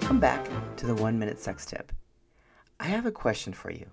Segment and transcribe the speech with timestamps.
[0.00, 1.92] Welcome back to the one minute sex tip.
[2.80, 3.90] I have a question for you.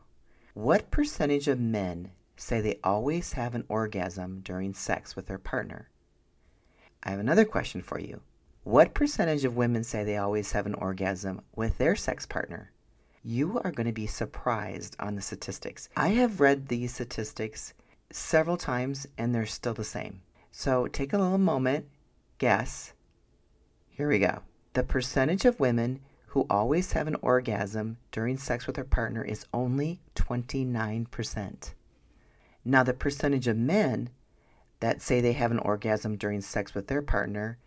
[0.54, 5.90] What percentage of men say they always have an orgasm during sex with their partner?
[7.04, 8.22] I have another question for you.
[8.64, 12.72] What percentage of women say they always have an orgasm with their sex partner?
[13.22, 15.90] You are going to be surprised on the statistics.
[15.98, 17.74] I have read these statistics
[18.12, 20.22] several times and they're still the same.
[20.52, 21.86] So take a little moment,
[22.38, 22.94] guess.
[23.90, 24.42] Here we go.
[24.78, 29.48] The percentage of women who always have an orgasm during sex with their partner is
[29.52, 31.74] only 29%.
[32.64, 34.12] Now, the percentage of men
[34.80, 37.58] that say they have an orgasm during sex with their partner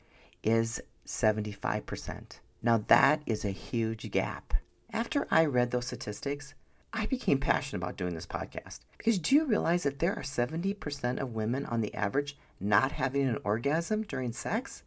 [0.44, 2.38] is 75%.
[2.62, 4.54] Now, that is a huge gap.
[4.92, 6.54] After I read those statistics,
[6.92, 11.18] I became passionate about doing this podcast because do you realize that there are 70%
[11.18, 14.84] of women on the average not having an orgasm during sex?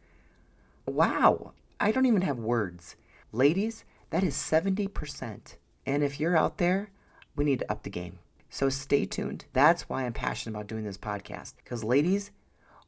[0.85, 1.51] Wow,
[1.83, 2.95] I don't even have words.
[3.33, 5.57] Ladies, that is 70%.
[5.85, 6.91] And if you're out there,
[7.35, 8.19] we need to up the game.
[8.49, 9.43] So stay tuned.
[9.51, 12.31] That's why I'm passionate about doing this podcast because, ladies,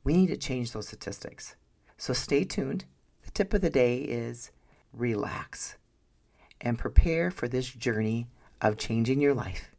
[0.06, 1.58] we need to change those statistics.
[1.98, 2.86] So stay tuned.
[3.24, 4.52] The tip of the day is
[4.94, 5.76] relax
[6.62, 8.30] and prepare for this journey
[8.62, 9.72] of changing your life.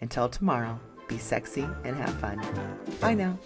[0.00, 2.44] Until tomorrow, be sexy and have fun.
[3.00, 3.38] Bye now.